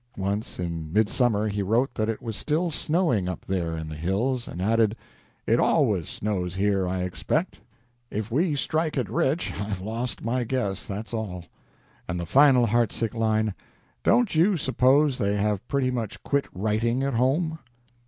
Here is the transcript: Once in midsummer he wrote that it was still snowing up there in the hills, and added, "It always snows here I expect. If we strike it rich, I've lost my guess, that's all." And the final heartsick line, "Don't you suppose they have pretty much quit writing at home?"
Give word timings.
Once 0.17 0.59
in 0.59 0.91
midsummer 0.91 1.47
he 1.47 1.61
wrote 1.61 1.93
that 1.93 2.09
it 2.09 2.23
was 2.23 2.35
still 2.35 2.71
snowing 2.71 3.29
up 3.29 3.45
there 3.45 3.77
in 3.77 3.87
the 3.87 3.93
hills, 3.95 4.47
and 4.47 4.59
added, 4.59 4.95
"It 5.45 5.59
always 5.59 6.09
snows 6.09 6.55
here 6.55 6.87
I 6.87 7.03
expect. 7.03 7.59
If 8.09 8.31
we 8.31 8.55
strike 8.55 8.97
it 8.97 9.07
rich, 9.11 9.53
I've 9.61 9.79
lost 9.79 10.25
my 10.25 10.43
guess, 10.43 10.87
that's 10.87 11.13
all." 11.13 11.45
And 12.07 12.19
the 12.19 12.25
final 12.25 12.65
heartsick 12.65 13.13
line, 13.13 13.53
"Don't 14.03 14.33
you 14.33 14.57
suppose 14.57 15.19
they 15.19 15.37
have 15.37 15.67
pretty 15.67 15.91
much 15.91 16.23
quit 16.23 16.47
writing 16.51 17.03
at 17.03 17.13
home?" 17.13 17.59